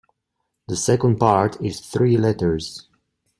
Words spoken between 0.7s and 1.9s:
second part is